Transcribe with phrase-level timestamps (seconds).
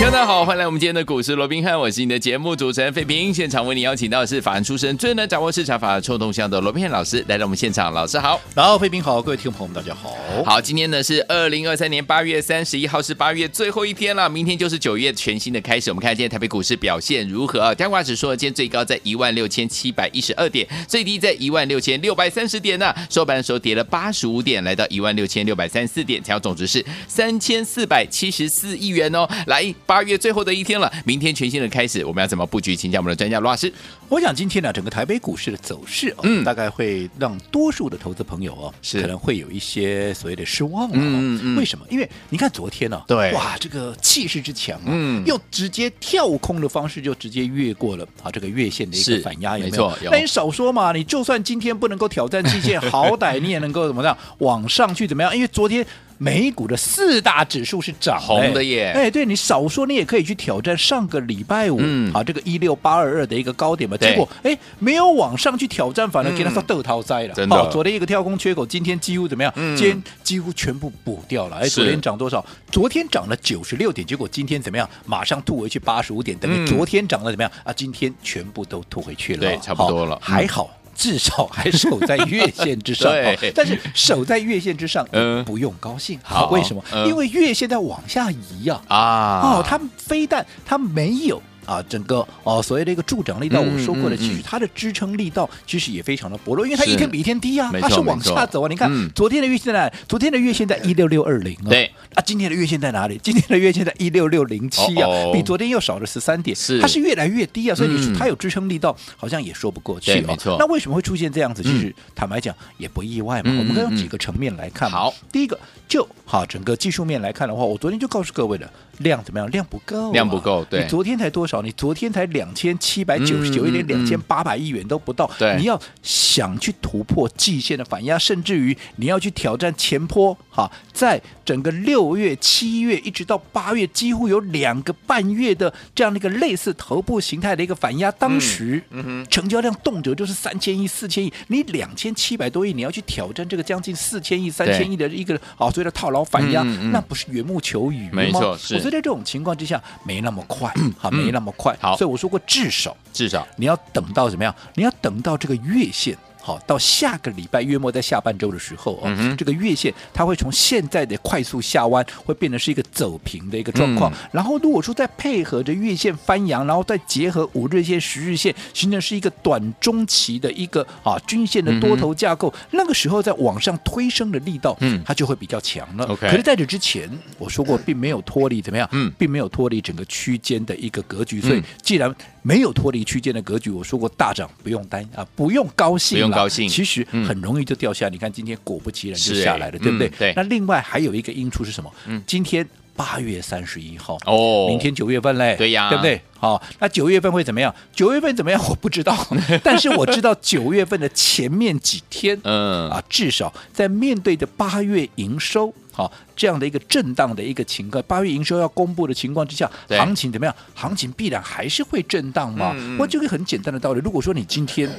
[0.00, 3.34] 大家好，欢迎来我们今天的股市罗宾汉，我是你的节目主持人费平。
[3.34, 10.14] 现场为你邀请到的是法案出身、最能掌握市场法的臭动向的罗宾汉老师来到我们现场，老师好，然后费平好，各位听众朋友们大家好。
[10.44, 15.90] 好，今天呢是二零二三年八月三十一号，是八月最后一天了，明天就是九月全新的开始。
[15.90, 17.74] 我们看今天台北股市表现如何啊？
[17.74, 29.26] 加权指数今天最高在一万六千七百一十二点，最低在一万六千六百三十点呢、收盘的时候跌了八十五点，来到一万六千六百三十四点，成交总值是三千四百七十四亿元哦。
[29.46, 32.74] 来，八月最后的一天了，明天全新的开始，我们要怎么布局？
[32.74, 33.72] 请教我们的专家罗老师。
[34.08, 41.00] 我想今天呢，整个台北股市的走势、哦，嗯，大概会让多数的投资朋友哦，是可能会有一些所谓的失望了、哦。
[41.00, 41.56] 嗯嗯。
[41.56, 41.84] 为什么？
[41.90, 49.92] 因为你看昨天呢、哦，对，哇，这个气势之强啊，嗯，又直接跳空的方式就直接越过了啊这个月线的一个反压，有没有？
[50.10, 55.34] 那你少说嘛，你就算今天不能够挑战季线，好歹你也能够怎么样 往上去怎么样？
[55.34, 55.84] 因为昨天。
[56.16, 63.96] 美股的四大指数是涨红的耶，哎，对你少说，你也可以去挑战上个礼拜五、嗯、啊这个一六八二二的一个高点嘛。
[64.04, 67.34] 结果哎，没有往上去挑战，反而给他说豆掏灾了。
[67.34, 69.52] 真的，昨天一个跳空缺口，今天几乎怎么样？
[69.56, 71.56] 嗯、今天几乎全部补掉了。
[71.56, 72.44] 哎，昨天涨多少？
[72.70, 74.88] 昨天涨了九十六点，结果今天怎么样？
[75.06, 77.50] 马上吐回去八十五点，等于昨天涨了怎么样？
[77.64, 79.40] 啊，今天全部都吐回去了。
[79.40, 80.70] 对，差不多了，还好。
[80.96, 86.16] 至少还守在月线之上， 对但是守在月线之上，嗯，不用高兴。
[86.22, 86.80] 好，为什么？
[86.92, 88.96] 嗯、因为月线在往下移呀、啊。
[88.96, 91.42] 啊，哦，它非但它没有。
[91.64, 98.68] 啊，整个哦，所谓的一个助涨力道，我说过了，其实它的支撑力道其实也非常的薄弱，因为它一天比一天低啊，它是往下走啊。
[98.68, 99.92] 你看昨天的月线在哪？
[100.08, 101.68] 昨天的月线在一六六二零啊。
[101.68, 103.18] 对啊，今天的月线在哪里？
[103.22, 107.74] 今天的月线在一六六零七啊，比昨天又少了十三点，是它是越来越低啊。
[107.74, 110.24] 所以你说它有支撑力道，好像也说不过去啊。
[110.26, 110.56] 没错。
[110.58, 111.62] 那为什么会出现这样子？
[111.62, 113.50] 其实坦白讲也不意外嘛。
[113.58, 114.90] 我们可以用几个层面来看。
[114.90, 118.70] 好，第一个就好，整个技术面来看的话，我昨天就告诉各位了。
[118.98, 119.50] 量怎么样？
[119.50, 120.64] 量不够，量不够。
[120.70, 121.53] 对，你昨天才多少？
[121.62, 125.30] 你昨天才两千七百九十九一点两千八百亿元都不到。
[125.38, 138.10] 对，你要想去突破季线的反压，甚至于你要去挑战前坡，哈，在整个六月、七月一直到八月，几乎有两个半月的这样的一个类似头部形态的一个反压。
[138.12, 138.82] 当时，
[139.30, 141.32] 成交量动辄就是三千亿、四千亿。
[141.48, 148.10] 你两千七百多亿，你要去挑战这个将近四千亿、三千亿的一个啊，所谓的套牢反压，那不是缘木求鱼吗？
[148.14, 148.78] 没错，是。
[148.78, 151.76] 所以在这种情况之下， 没那么快，好，没那么快。
[151.80, 154.54] 好，所以我说过，至少至少你要等到怎么样？
[154.74, 156.16] 你要等到这个月线。
[156.44, 164.12] 好，到下个礼拜月末，在下半周的时候哦，嗯、这个月线它会从现在的快速下弯，会变成是一个走平的一个状况。
[164.12, 176.06] 嗯、然后如果说再配合着月线翻扬，然后再结合五日线、十日线，形成是一个短中期的一个啊均线的多头架构，嗯、那个时候在往上推升的力道，嗯，它就会比较强了。
[176.14, 181.40] 可是在这之前，我说过并没有脱离怎么样，嗯，并没有脱离整个区间的一个格局。
[181.40, 182.14] 所以既然
[182.46, 186.18] 没有脱离区间的格局，我说过大涨不用担啊，不用高兴。
[186.18, 188.10] 不用高兴，其实很容易就掉下。
[188.10, 190.08] 你看今天果不其然就下来了，对不对？
[190.10, 190.32] 对。
[190.36, 191.90] 那另外还有一个因素是什么？
[192.06, 196.20] 嗯，今天八月三十一号哦，明天九月份嘞，对呀，对不对？
[196.38, 197.74] 好，那九月份会怎么样？
[197.94, 198.62] 九月份怎么样？
[198.68, 199.16] 我不知道，
[199.64, 205.72] 但是我知道九月份的前面几天，嗯啊，至少在面对着八月营收。
[205.94, 210.54] 好，这样的一个震荡的一个情况，八月营收要公布的情况之下，行情怎么样？
[210.74, 212.74] 行情必然还是会震荡嘛。
[212.98, 214.90] 我这个很简单的道理，如果说你今天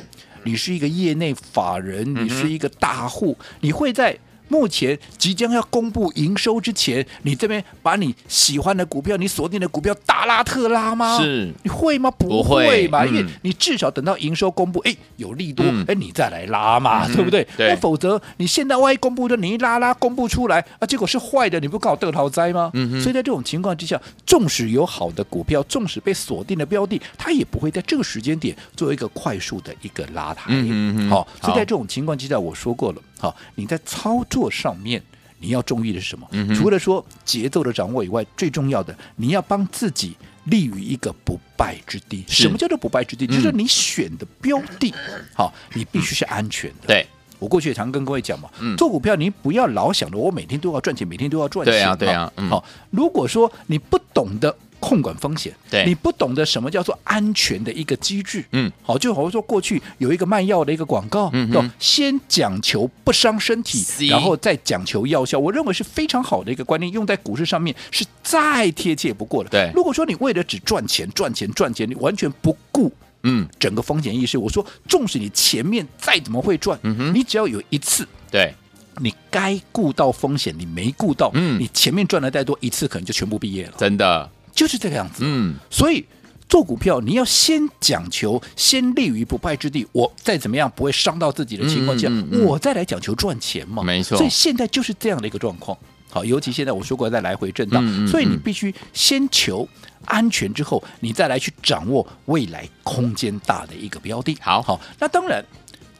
[0.43, 4.17] 你是一个业内法人，你是一个大户，你会在。
[4.47, 11.17] 目前即将要公布营收之前，你这边把你喜欢的股票、你锁定的股票大拉特拉吗？
[11.19, 12.11] 是，你会吗？
[12.11, 17.45] 不会吧，会因为你至少等到营收公布，哎，有利多，哎、嗯，你再来拉嘛，嗯、对不对？
[17.57, 17.69] 对。
[17.69, 22.69] 那否则你现在万一公布的，你一拉拉公布出来啊，结果是坏的，你不搞得逃灾吗？
[22.73, 23.01] 嗯。
[23.01, 30.43] 所以在这种情况之下，纵使有好的股票，纵使被锁定的标的，它也不会在这个时间点做一个快速的一个拉抬。
[30.47, 33.01] 嗯嗯好，所以在这种情况之下，我说过了。
[33.19, 35.01] 好，你在操作上面
[35.39, 36.27] 你要注意的是什么？
[36.31, 40.15] 嗯、除了说节奏的掌握以外，最重要的你要帮自己
[40.45, 42.23] 立于一个不败之地。
[42.27, 43.25] 什么叫做不败之地？
[43.25, 44.93] 嗯、就是你选的标的，
[45.33, 46.85] 好，你必须是安全的。
[46.85, 47.07] 嗯、对，
[47.39, 51.73] 我过去也常跟各位讲嘛，嗯、做股票你不要老想着我每天都要赚钱，每天都要赚钱。
[51.73, 52.31] 对、啊，对、啊。
[52.49, 54.55] 好，如果说你不懂得。
[54.85, 55.83] 控管风险，对。
[55.83, 61.71] 你不懂得什么叫做安全的一个机制，嗯，好，就好像说过去有一个卖药的一个广告，嗯哼。
[61.79, 69.49] 先讲求不伤身体然后再讲求药效，我认为是非常好的一个观念，用在股市上面是再贴切不过的。
[69.49, 69.71] 对。
[69.73, 72.91] 如果说你为了只赚钱、赚钱、赚钱，你完全不顾。
[73.27, 77.15] 嗯，整个风险意识，我说，纵使你前面再怎么会赚，嗯哼。
[77.15, 78.53] 你只要有一次对，
[79.01, 81.59] 你该顾到风险，你没顾到，嗯。
[81.59, 85.23] 你前面赚的再多，一次可能就全部毕业了，真的，就是这个样子。
[85.23, 86.03] 嗯，所以
[86.49, 93.83] 做股票，你要先讲求先立于不败之地，我再怎么样不会伤到自己的情况下，嗯嗯嗯我再来讲求赚钱嘛。
[93.83, 95.77] 没错所以现在就是这样的一个状况。
[96.09, 99.67] 好，尤其现在我说过在来回震荡，所以你必须先求
[100.05, 104.37] 安全之后，你再来去掌握未来空间大的一个标的。
[104.39, 105.43] 好好，那当然。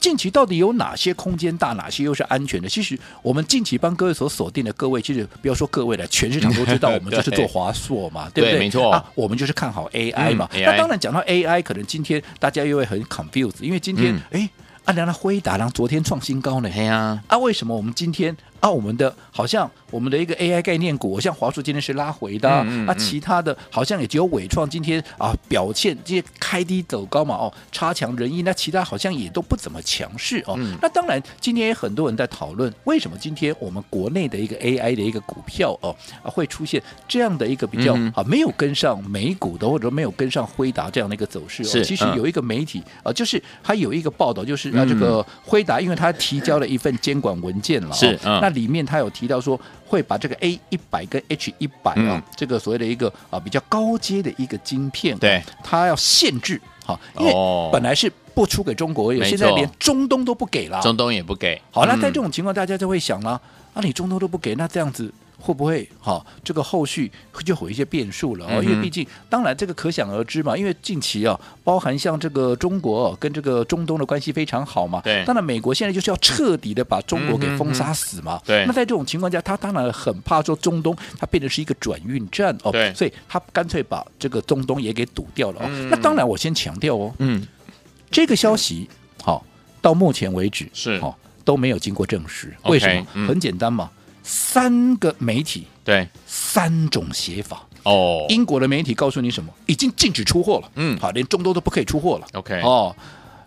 [0.06, 2.68] 近期到底有哪些空间大，哪些又是安全的？
[2.68, 8.52] 其实我们近期帮各位所锁定的各位，其实不要说各位了，全市场都知道，我们就是做华硕嘛，对不对？
[8.52, 10.48] 对没错啊，我们就是看好 AI 嘛。
[10.52, 14.50] 嗯，AI 那当然讲到 AI，可能今天大家又会很 confused，因为今天嗯哎，
[14.84, 16.70] 阿良的辉达，然后昨天创新高呢。
[16.72, 22.88] 哎呀，啊，为什么我们今天啊，我们的好像我们的一个 AI 概念股，像华硕今天是拉回的那，嗯嗯嗯。
[22.88, 30.54] 啊其他的好像也只有伟创今天啊表现这些开低走高嘛，哦，差强人意，那其他好像也都不怎么强势哦。
[30.56, 30.74] 嗯。
[30.80, 38.10] 那当然，今天也很多人在讨论，为什么今天我们国内的一个 AI 的一个股票哦啊会出现这样的一个比较、嗯。
[38.16, 41.84] 啊没有跟上美股的，或者没有跟上辉达这样的一个走势是哦。
[41.84, 42.16] 其实嗯。
[42.16, 44.88] 有一个媒体啊，就是还有一个报道，就是啊嗯。
[44.88, 48.40] 这个辉达，因为他提交了一份监管文件了、哦，是嗯。
[48.40, 57.70] 那里面他有提到说会把这个 A 一百跟 H 一百啊嗯，这个所谓的一个啊比较高阶的一个晶片、对，它要限制好，因为哦。
[57.72, 59.30] 本来是不出给中国而已，没错。
[59.30, 60.80] 现在连中东都不给了。
[60.80, 63.40] 中东也不给，好，那在嗯这种情况，大家就会想了，
[63.74, 67.10] 啊，你中东都不给，那这样子会不会哈、这个后续
[67.44, 68.50] 就会有一些变数了哦？
[68.56, 85.66] 嗯因为毕竟，当然这个可想而知嘛，因为近期啊，包含像这个中国、哦、跟这个中东的关系非常好嘛，对当然美国现在就是要彻底的把中国给封杀死嘛，对那在这种情况下，他当然很怕说中东它变成是一个转运站哦，对所以他干脆把这个中东也给堵掉了哦。
[85.68, 87.46] 嗯那当然，我先强调哦，嗯，
[88.10, 88.88] 这个消息
[89.22, 89.44] 好、
[89.80, 92.54] 到目前为止是好、都没有经过证实。
[92.64, 93.06] 为什么？
[93.14, 93.90] 嗯很简单嘛，
[94.26, 97.64] 三个媒体对，三种写法。
[97.84, 99.52] 哦，英国的媒体告诉你什么？
[99.66, 100.68] 已经禁止出货了。
[100.74, 102.26] 嗯好，连中东都不可以出货了。
[102.32, 102.94] OK 哦，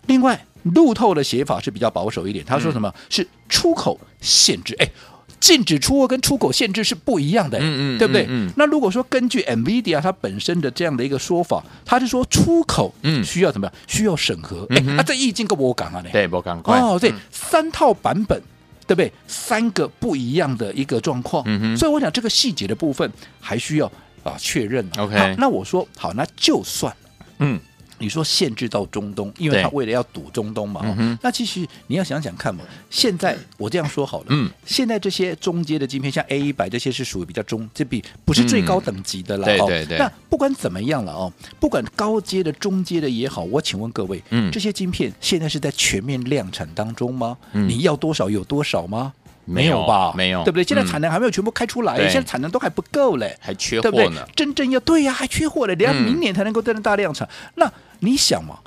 [0.08, 2.88] 另外路透的写法是比较保守一点，他说什么？
[2.96, 4.74] 嗯是出口限制。
[4.80, 4.90] 哎。
[5.42, 8.24] 禁止出货跟出口限制是不一样的，嗯嗯对不对？
[8.24, 13.74] 嗯嗯那如果说根据 NVIDIA 它本身的这样的一个说法，它是说出口嗯需要怎么样？
[13.88, 14.68] 需要审核。
[14.70, 16.10] 哎、啊，这意境跟我讲啊呢？
[16.12, 18.42] 对，不赶快，哦，对，嗯三套版本，
[18.90, 19.14] 对不对？
[19.28, 21.78] 三个不一样的一个状况，嗯哼。
[21.78, 23.08] 所以我想这个细节的部分
[23.40, 23.86] 还需要
[24.24, 25.04] 啊确认啊。
[25.04, 26.92] OK 好那我说好，那就算
[27.38, 27.60] 嗯，
[28.00, 30.82] 你说限制到中东，因为他为了要堵中东嘛、
[31.22, 47.38] 那其实你要想想看嘛，现在我这样说好了，嗯，现在这些中阶的晶片，像 A 一百这些是属于比较中，这比不是最高等级的了、哦嗯对对对那不管怎么样了哦，不管高阶的、中阶的也好，我请问各位，嗯这些晶片现在是在全面量产当中吗？
[47.54, 49.14] 嗯你要多少有多少吗？
[49.46, 50.14] 没有吧？
[50.16, 50.64] 没有对不对？
[50.64, 53.36] 现在嗯产能还没有全部开出来，对现在产能都还不够嘞。
[53.40, 57.28] 还缺对不对货呢？，真正要对呀、还缺货嘞，人家嗯明年才能够真正大量产。
[57.56, 58.58] 那你想嘛，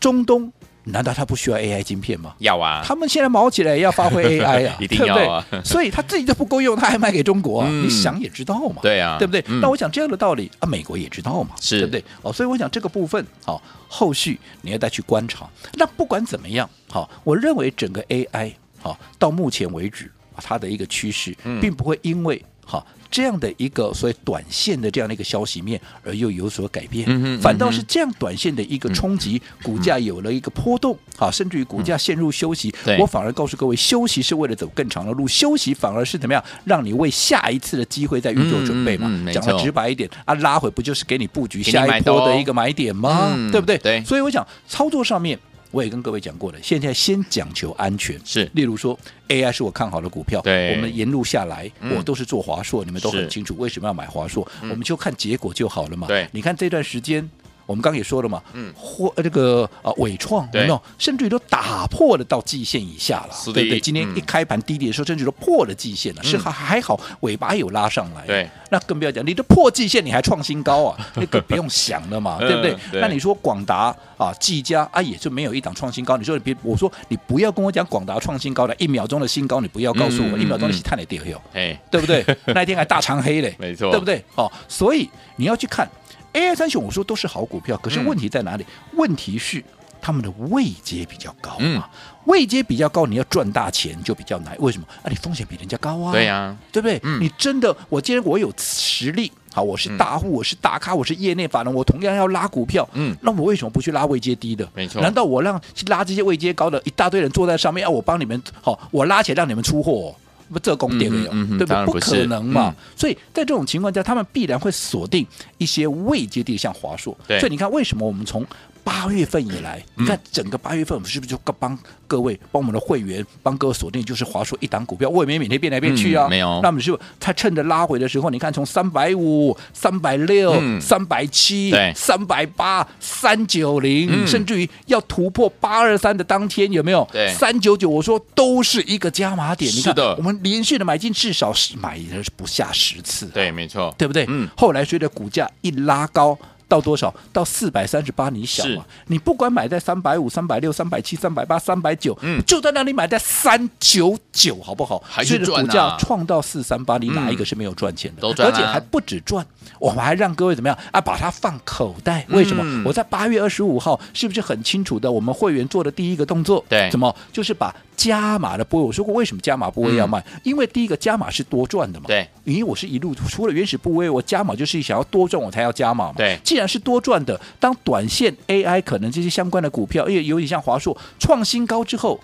[0.00, 0.52] 中东
[0.84, 2.34] 难道他不需要 AI 晶片吗？
[2.40, 5.62] 要啊，他们现在毛起来也要发挥 AI 啊，一定对不要啊对？
[5.64, 7.68] 所以他自己都不够用，他还卖给中国啊？
[7.70, 9.42] 嗯你想也知道嘛，对啊对不对？
[9.48, 12.04] 嗯那我想这样的道理啊，美国也知道嘛，是对不对？
[12.22, 15.48] 哦，所以我想这个部分好、后续你要再去观察。
[15.74, 27.06] 那不管怎么样，好、我认为整个 AI 好、到目前为止啊它的一个趋势，嗯并不会因为好、这样的一个所谓短线的这样的一个消息面而又有所改变，
[27.40, 39.08] 反倒是这样短线的一个冲击，股价有了一个波动，好、甚至于股价陷入休息，对我反而告诉各位，休息是为了走更长的路，休息反而是怎么样，让你为下一次的机会在预做准备嘛。
[39.32, 43.30] 讲的直白一点啊，拉回不就是给你布局下一波的一个买点吗？
[43.32, 43.78] 嗯对不对？
[43.78, 45.38] 对所以我想操作上面。
[45.74, 48.48] 我也跟各位讲过了，现在先讲求安全，是。
[48.54, 50.76] 例如说 AI 是我看好的股票，对。
[50.76, 51.96] 我们沿路下来，嗯。
[51.96, 54.70] 我都是做华硕，你们都很清楚为什么要买华硕，嗯。
[54.70, 56.06] 我们就看结果就好了嘛。
[56.06, 56.28] 对。
[56.30, 57.28] 你看这段时间。
[57.66, 63.80] 我们刚刚也说了嘛，嗯或呃这个啊伟创对有没有，甚至于都打破了到季线以下了对不对？
[63.80, 68.26] 今天嗯一开盘低点的时候，甚至都破了季线了，是嗯还还好尾巴有拉上来。
[68.26, 73.00] 对，那更不要讲，你的破季线你还创新高啊， 那个不用想了嘛，嗯对不对？
[73.00, 76.16] 那你说广达啊、技嘉啊，也就没有一档创新高。
[76.16, 82.24] 你说你别，我说你不要跟我讲广达创新高的一秒钟的新高，你不要告诉我、一秒钟的嗯是探哪跌哟，哎，对不对？
[82.46, 84.22] 那一天还大长黑嘞， 没错对不对？
[84.36, 85.88] 哦，所以你要去看
[86.34, 88.64] AI 三雄我说都是好股票，可是问题在哪里？
[88.64, 89.64] 嗯、问题是
[90.00, 94.54] 他们的位阶比较高嘛，嗯、位阶比较高，你要赚大钱就比较难。
[94.58, 94.86] 为什么？
[95.02, 97.00] 啊，你风险比人家高啊，对呀、啊，对不对？
[97.04, 99.32] 嗯、你真的，我今天我有实力。
[99.54, 102.88] 好，我是大户，我是大咖，我是业内法人，我同样要拉股票。
[102.94, 104.68] 嗯，那我为什么不去拉位阶低的？
[104.74, 108.42] 没错，难道我让去拉这些位阶高的一大堆人坐在上面，要我帮你们？
[108.60, 110.12] 好，我拉起来让你们出货，
[110.52, 111.84] 不这供电没有，对不对？
[111.86, 112.74] 不可能嘛。
[112.96, 115.26] 所以在这种情况下，他们必然会锁定
[115.58, 117.16] 一些未接地，像华硕。
[117.26, 118.46] 所以你看，为什么我们从
[118.84, 121.76] 八月份以来，你看整个八月份，我们是不是就帮
[122.06, 126.60] 各位帮我们的会员帮各位锁定，就是华硕一档股票，我也没每天变来变去啊，没有。
[126.62, 137.08] 那么就它趁着拉回的时候，你看从三百五、三百六、三百七、三百八、三九零，甚至于要突破八二三的当天，有没有？
[137.10, 139.70] 对，三九九，我说都是一个加码点。
[139.72, 143.26] 你看，是的，我们连续的买进，至少是买了不下十次。
[143.28, 144.26] 对，没错，对不对？
[144.28, 144.46] 嗯。
[144.56, 146.38] 后来随着股价一拉高。
[146.68, 147.12] 到多少？
[147.32, 148.84] 到四百三十八，你想嘛？
[149.06, 155.02] 你不管买在三百五、三百六、三百七、三百八、三百九，嗯，就在那里买在三九九，好不好？
[155.06, 155.66] 还是赚啊！
[155.66, 158.22] 股价创到四三八，你哪一个是没有赚钱的？
[158.22, 159.44] 都赚，而且还不止赚，
[159.78, 161.00] 我们还让各位怎么样啊？
[161.00, 162.24] 把它放口袋。
[162.30, 162.82] 为什么？
[162.84, 165.10] 我在八月二十五号是不是很清楚的？
[165.10, 168.84] 我们会员做的第一个动作，对，怎么就是把加码的部位？
[168.84, 170.24] 我说过，为什么加码部位要卖？
[170.42, 172.06] 因为第一个加码是多赚的嘛。
[172.06, 176.14] 对，因为我是一路除了原始部位，我加码就是想要多赚，我才要加码嘛。
[176.16, 177.40] 对，既然是多赚的。
[177.58, 182.20] 当短线 AI 可能这些相关的股票，因为有点像华硕创新高之后。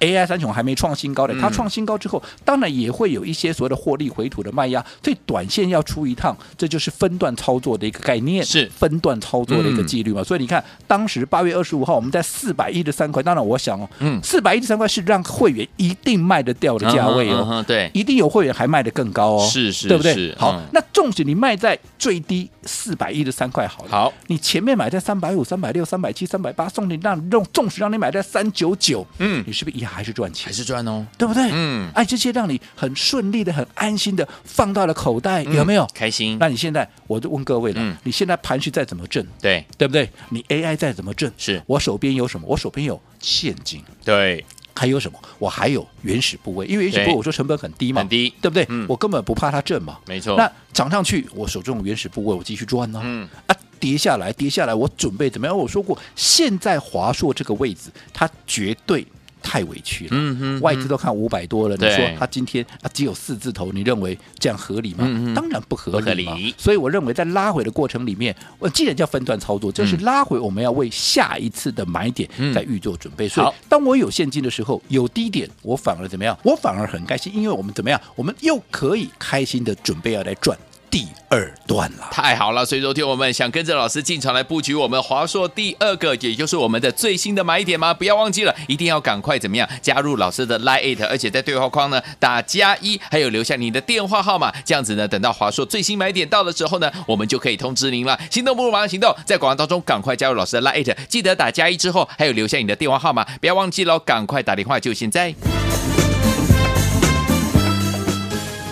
[0.00, 10.22] AI 三雄还没创新高的，它创新高之后，当然也会有一些所谓的获利回吐的卖压，所以短线要出一趟，这就是分段操作的一个概念，是分段操作的一个纪律嘛。
[10.22, 20.32] 所以你看，当时八月二十五号我们在四百一十三块，当然我想哦，嗯，四百一十三块是让会员一定卖得掉的价位哦，对，一定有会员还卖得更高哦，是是，对不对？
[20.38, 30.46] 好，那纵使你卖在最低四百一十三块好了，好，你前面买在三百五、三百六、三百七、三百八，送你让用，纵使让你买在三九九，嗯，你是不是也还是赚钱？
[30.46, 31.48] 还是赚哦，对不对？
[31.52, 35.88] 嗯，哎，这些让你很顺利的、很安心的放到了口袋，有没有？
[35.94, 36.36] 开心。
[36.38, 40.08] 那你现在，我就问各位了，你现在盘序再怎么挣，对对不对？
[40.28, 42.46] 你 AI 再怎么挣，是我手边有什么？
[42.46, 44.44] 我手边有现金，对，
[44.78, 45.18] 还有什么？
[45.40, 48.64] 我还有原始部位，因为原始部位我说成本很低嘛，很低，对不对？
[48.88, 50.36] 我根本不怕它震嘛，没错。
[50.36, 55.58] 那涨上去，我手中原始部位我继续赚呢，嗯啊，跌下来，跌下来，我准备怎么样？
[55.58, 59.04] 我说过，现在华硕这个位置，它绝对。
[59.48, 65.04] 太委屈了，外资都看五百多了，你说他今天啊只有四字头，你认为这样合理吗？
[65.34, 66.54] 当然不合理。
[66.58, 73.26] 所以我认为在拉回的过程里面，我既然叫分段操作，就是拉回我们要为下一次的买点在预做准备。
[73.26, 76.38] 所以当我有现金的时候，有低点，我反而怎么样？
[76.42, 77.98] 我反而很开心，因为我们怎么样？
[78.14, 80.58] 我们又可以开心的准备要来赚。
[80.90, 82.64] 第二段了，太好了！
[82.64, 87.92] 所以昨天我们想跟着老师进场来布局我们华硕第二个，也就是我们的最新的买点吗？
[87.92, 98.18] 不要忘记了，一定要赶快怎么样加入老师的 Line，而且在对话框呢打加一，还有留下你的电话号码，这样子呢，等到华硕最新买点到的时候呢，我们就可以通知您了。
[98.30, 105.34] 心动不如马上行动，在广告当中赶快加入老师的 Line，记得打加一之后还有留下你的电话号码，不要忘记喽，赶快打电话就现在。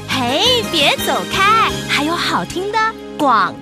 [0.09, 2.79] 嘿，别走开，还有好听的
[3.17, 3.55] 广。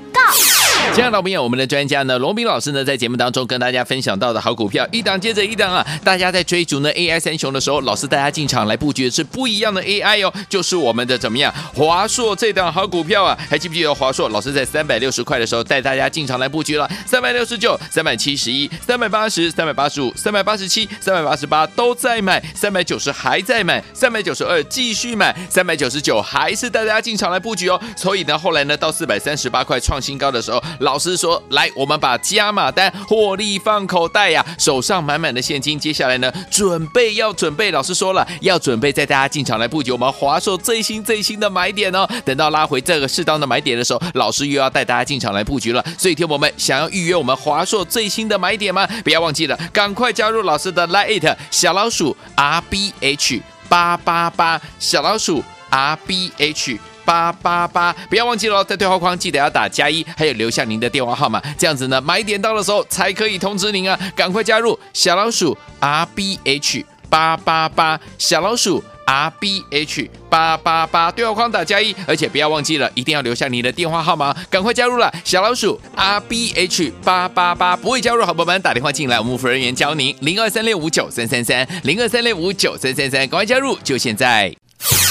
[0.93, 5.85] 亲爱的朋友，我们的专家呢，罗宾老师呢，在节目当中跟大家分享到的好股票，一档接着一档啊！
[6.05, 13.37] 大家在追逐呢 AI 三雄的时候，老师带大家进场来布局的是不一样的 AI 哦，就是我们的怎么样华硕这档好股票啊！
[13.51, 14.29] 还记不记得华硕？
[14.29, 27.81] 老师在三百六十块的时候带大家进场来布局了，三百六十九、三百七十一、三百八十、三百八十五、三百八十七、三百八十八都在买，三百九十还在买，三百九十二继续买，三百九十九还是带大家进场来布局哦。
[27.97, 30.63] 所以呢，后来呢，到四百三十八块创新高的时候。
[30.81, 35.79] 老师说：“来，我们把加码单获利放口袋呀，手上满满的现金。
[35.79, 37.71] 接下来呢，准备要准备。
[37.71, 42.09] 老师说了，要准备带大家进场来布局我们华硕最新最新的买点哦。
[42.25, 45.85] 等到拉回这个适当的买点的时候，老师又要带大家进场来布局了。
[45.99, 48.87] 所以，听我们想要预约我们华硕最新的买点吗？
[49.03, 64.79] 不要忘记了，赶快加入老师的 Line 小老鼠 R B H 八八八小老鼠 R B H。”八八八，不要忘记了，在对话框记得要打加一，还有留下您的电话号码，这样子呢，买点到的时候才可以通知您啊，赶快加入。
[64.93, 80.17] 小老鼠 R B H 八八八，小老鼠 R B H 八八八，对话框打加一，而且不要忘记了，一定要留下您的电话号码，赶快加入了小老鼠 R B H 八八八，不会加入好朋友们打电话进来，我们服务人员教您。
[80.21, 84.55] 零二三六五九三三三零二三六五九三三三，赶快加入，就现在。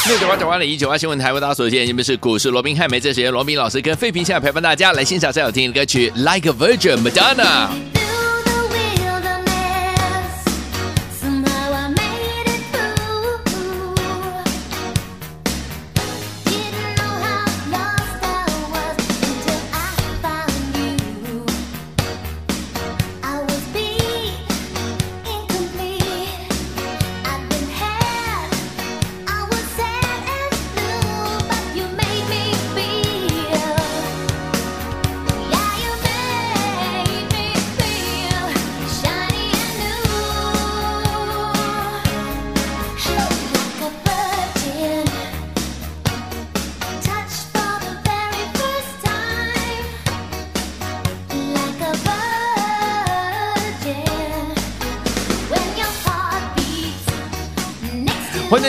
[0.07, 8.02] 六九八九八零一九八新闻台，为大家所见，你们是股市罗宾汉梅，这时间罗宾老师跟费平现在陪伴大家来欣赏最好听的歌曲《Like a Virgin》Madonna。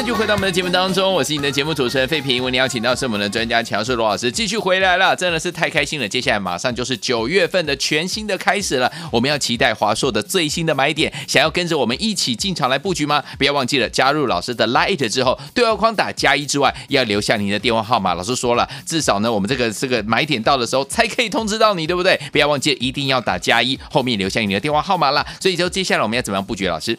[0.07, 2.45] 又回到我们的节目当中，我是你的节目主持人费平。
[2.45, 6.07] 为你邀请到是我们的专家强硕罗老师，继续回来了，真的是太开心了。
[6.07, 13.25] 接下来马上就是九月份的全新的开始了，我们要期待华硕的最新的买点，想要跟着我们一起进场来布局吗？
[13.39, 18.13] 不要忘记了加入老师的 light 之后，对话框打加一之外，要留下您的电话号码。
[18.13, 22.21] 老师说了，至少呢，我们这个这个买点到的时候才可以通知到你，对不对？
[22.31, 25.25] 不要忘记一定要打加一，后面留下你的电话号码啦。
[25.41, 26.69] 所以就接下来我们要怎么样布局？
[26.69, 26.99] 老师？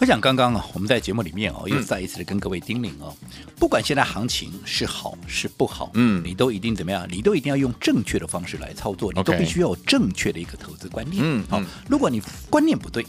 [0.00, 3.14] 我想刚刚啊，我们在节目里面哦，又再一次的跟各位叮咛哦，
[3.56, 7.06] 不管现在行情是好是不好，嗯，你都一定怎么样？
[7.10, 11.22] 你都一定要用正确的方式来操作，你都必须要有正确的一个投资观念。
[11.24, 12.20] 嗯，好，如果你
[12.50, 13.06] 观念不对，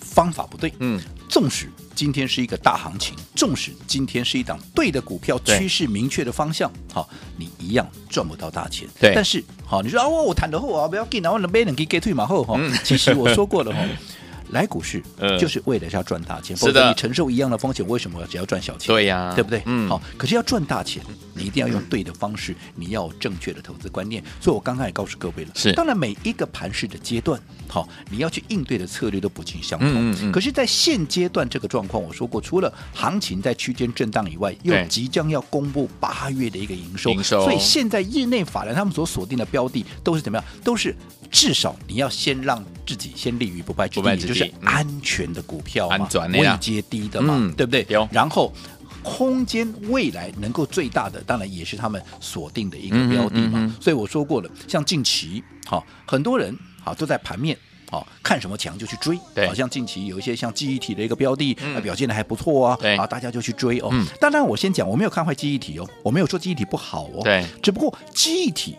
[0.00, 7.06] 方法不对，嗯，纵使今天是一个大行情，纵使今天是一档对的股票，趋势明确的方向，好，
[7.36, 8.88] 你一样赚不到大钱。
[8.98, 12.58] 对，但是好，你说啊，我我谈得后啊，不要紧啊，我能背能给给退马后哈。
[12.82, 13.84] 其实我说过了哈。
[14.52, 15.02] 来股市，
[15.38, 18.88] 就是为了要赚大钱，否则你承受一样的风险，为什么只要赚小钱？
[18.88, 19.62] 对呀，对不对？
[19.66, 21.02] 嗯，好，可是要赚大钱，
[21.34, 24.22] 你一定要用对的方式，你要有正确的投资观念。
[24.40, 30.32] 所以我刚刚也告诉各位了，是，当然每一个盘市的阶段，好，你要去应对的策略都不尽相同。
[30.32, 40.44] 可是，在现阶段这个状况，我说过，除了行情在区间震荡以外，又即将要公布八月的一个营收，营收，所以现在业内法人他们所锁定的标的都是怎么样？
[40.64, 40.94] 都是
[41.30, 47.86] 至少你要先让自己先立于不败之地，就是安全的股票嘛，位阶低的嘛，嗯、对不对？
[48.10, 48.52] 然后
[49.02, 53.60] 空间未来能够最大的，当然也是他们锁定的一个标的嘛。
[53.60, 57.56] 嗯嗯嗯、所以我说过了，像近期好，很多人好都在盘面
[57.90, 59.46] 好看什么强就去追，对。
[59.46, 62.96] 好像近期有一些像记忆体的一个标的，嗯、表现的还不错啊，对。
[62.96, 63.88] 啊，大家就去追哦。
[63.92, 68.76] 嗯、当然我先讲，我没有看坏记忆体哦，我没有说记忆体不好哦，对，只不过记忆体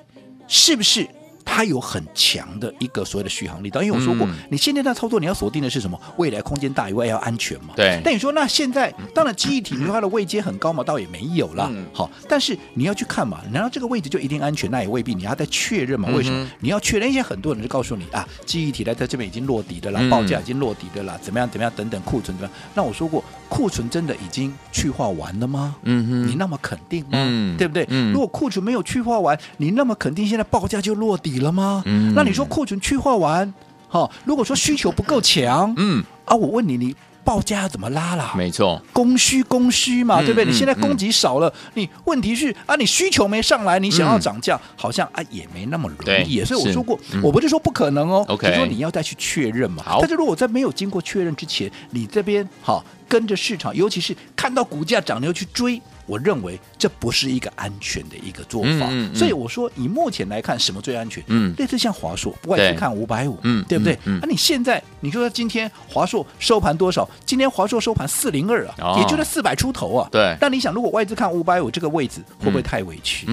[0.49, 1.07] 是不是？
[1.43, 5.99] 它有很强的一个所谓的续航力，当然因为我说过，嗯、你现在在操作，你要锁定的是什么？
[6.17, 7.73] 未来空间大以外要安全嘛。
[7.75, 8.01] 对。
[8.03, 11.67] 但你说那现在，当然记忆体你说它的位阶很高嘛，倒也没有啦。
[11.71, 14.69] 嗯、好，但是你要去看嘛，难道这个位置就一定安全？
[14.71, 16.09] 那也未必，你要再确认嘛。
[16.09, 16.43] 为什么？
[16.43, 22.51] 嗯、你要确认一些很多人就告诉你啊，记忆体在在这边已经落底的了，报价已经落底的了，怎么样怎么样等等库存怎么样？
[22.73, 25.75] 那我说过，库存真的已经去化完了吗？
[25.83, 26.27] 嗯哼。
[26.27, 27.09] 你那么肯定吗？
[27.11, 27.85] 嗯、对不对？
[27.89, 31.83] 嗯、如果库存没有去化完，你那么肯定现在报价就落底了吗？
[31.85, 33.53] 嗯，那你说库存去化完，
[33.89, 38.33] 好，如果说需求不够强，嗯啊，我问你，你报价要怎么拉啦？
[38.37, 40.45] 没错，供需供需嘛，对不对？
[40.45, 46.41] 你现在供给少了，你问题是啊，你需求没上来，你想要涨价，好像啊也没那么容易。
[46.45, 49.83] 所以我说过，我不是说不可能哦，就说你要再去确认嘛。
[49.99, 55.81] 但是如果在没有经过确认之前，你这边好跟着市场，尤其是看到股价涨了又去追。
[56.05, 61.21] 我认为这不是一个安全的一个做法，嗯嗯嗯、所以我说以目前来看，什么最安全？
[61.27, 63.97] 嗯，类似像华硕，不管是看五百五，嗯，对不对？
[64.05, 67.07] 那、你现在你说今天华硕收盘多少？
[67.25, 70.07] 今天华硕收盘四零二啊，哦、也就是四百出头啊。
[70.09, 70.35] 对。
[70.39, 73.25] 但你想，如果外资看五百五这个位置，会不会太委屈？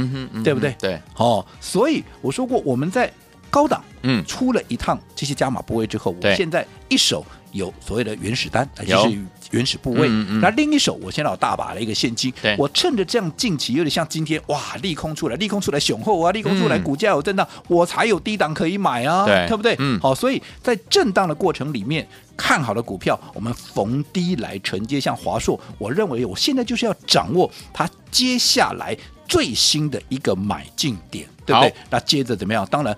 [0.43, 0.75] 对不对？
[0.81, 1.01] 对。
[1.17, 3.11] 哦，所以我说过，我们在
[3.51, 9.19] 高档嗯出了一趟这些加码部位之后，对我现在一手有所谓的原始单，就是。
[9.51, 10.09] 原始部位，
[10.41, 19.75] 那另一手我先拿大把的一个现金，我趁着这样近期有点像今天哇，利空出来，利空出来雄厚啊，利空出来股价有震荡，我才有低档可以买啊，对不对？
[19.79, 22.07] 嗯，好，所以在震荡的过程里面，
[22.37, 31.75] 看好的股票，我们逢低来承接，像华硕，我认为我现在就是要掌握它接下来最新的一个买进点，对不对？
[31.91, 32.67] 那接着怎么样？
[32.71, 32.97] 当然，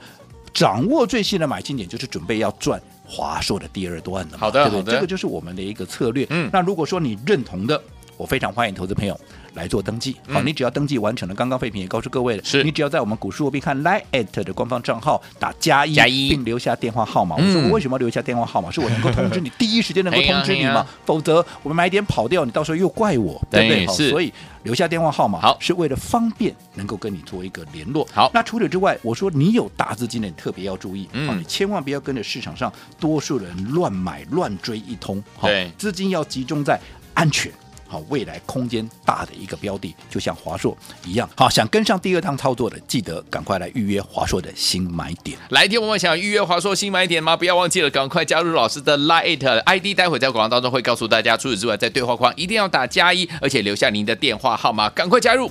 [0.52, 2.80] 掌握最新的买进点就是准备要赚。
[3.10, 4.94] 华硕的第二段的，好的，对不对？
[4.94, 6.24] 这个就是我们的一个策略。
[6.30, 7.82] 嗯，那如果说你认同的，
[8.16, 9.18] 我非常欢迎投资朋友
[9.54, 10.16] 来做登记。
[10.28, 17.36] 好，你只要登记完成了，刚刚废品也告诉各位了，是你只要在我们股市罗宾汉 Line@ 的官方账号打加一，加一并留下电话号码。
[17.38, 18.70] 嗯我说我为什么要留下电话号码？
[18.70, 20.86] 是我能够通知你，第一时间能够通知你哎呀哎呀嘛？
[21.04, 23.86] 否则我们买点跑掉，你到时候又怪我，对不对？
[23.86, 24.32] 好，所以
[24.62, 28.06] 留下电话号码，好是为了方便能够跟你做一个联络。
[28.12, 36.78] 好那除此之外，我说你有大资金的，你特别要注意，嗯好你千万不要跟着市场上多数人乱买乱追一通，好对资金要集中在
[37.14, 37.50] 安全。
[37.90, 41.28] 好，未来空间大的一个标的，就像华硕一样。
[41.36, 45.36] 好，想跟上第二趟操作的，记得赶快来预约华硕的新买点。
[45.48, 47.36] 来电我们想预约华硕新买点吗？
[47.36, 51.36] 不要忘记了，赶快加入老师的 Lite ID，待会在广告当中会告诉大家。
[51.36, 55.50] 除此之外，在对话框一定要打加一，而且留下您的电话号码，赶快加入。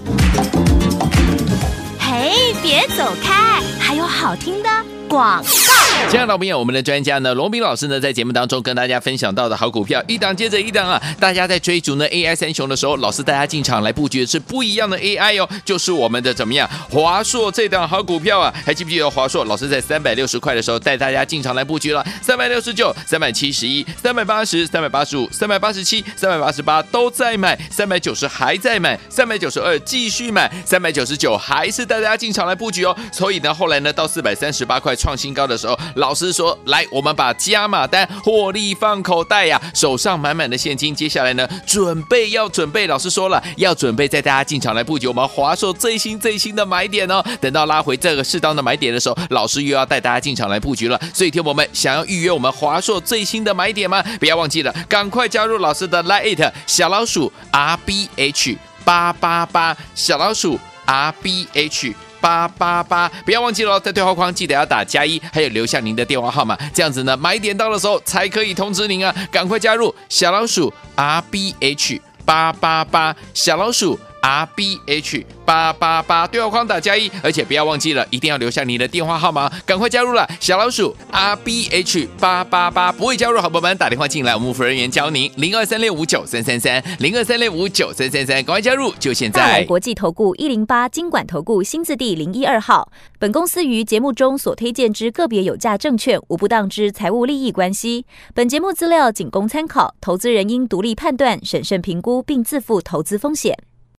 [2.00, 4.70] 嘿，别走开，还有好听的
[5.10, 5.89] 广告。
[6.08, 11.00] 亲爱的老朋友，我们的专家呢，罗宾老师呢，在节目当中跟大家分享到的好股票，一档接着一档啊！
[11.20, 18.52] 大家在追逐呢 AI 三雄的时候，老师带大家进场来布局的是不一样的 AI 哦，就是我们的怎么样华硕这档好股票啊！
[18.66, 19.46] 还记不记得华硕？
[19.46, 32.98] 老师在三百六十块的时候带大家进场来布局了，三百六十九、三百七十一、三百八十、三百八十五、三百八十七、三百八十八都在买，三百九十还在买，三百九十二继续买，三百九十九还是带大家进场来布局哦。
[33.12, 40.94] 所以呢，后来呢，到四百三十八块创新高的时候，老师说：“来，我们把加码单获利放口袋呀、手上满满的现金。
[40.94, 42.88] 接下来呢，准备要准备。
[42.88, 47.24] 老师说了，要准备带大家进场来布局我们华硕最新最新的买点哦。
[47.40, 51.00] 等到拉回这个适当的买点的时候，老师又要带大家进场来布局了。
[51.14, 54.04] 所以，听我们想要预约我们华硕最新的买点吗？
[54.20, 74.80] 不要忘记了，赶快加入老师的 Lite 小老鼠 R B H 八八八小老鼠 R B H。”八八八，不要忘记了，在对话框记得要打加一，还有留下您的电话号码，这样子呢，买点到的时候才可以通知您啊，赶快加入小老鼠 R B H 八八八，小老鼠 R B
[74.86, 89.66] H 八八八，对话框打加一，而且不要忘记了，一定要留下您的电话号码，赶快加入了小老鼠 R B H 八八八，不会加入好朋友们打电话进来，我们服务人员教您零二三六五九三三三零二三六五九三三三，赶快加入，就现大来在。
[89.66, 92.92] 国际投顾一零八金管投顾新字第零一二号。
[93.18, 98.06] 本公司于节目中所推荐之个别有价证券，无不当之财务利益关系。
[98.34, 103.69] 本节目资料仅供参考，投资人应独立判断、审慎评估，并自负投资风险。